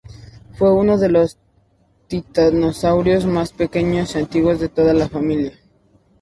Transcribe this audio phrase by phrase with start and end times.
[0.55, 1.37] Fue uno de los
[2.07, 5.53] Titanosaurios más pequeños y antiguos de toda la familia.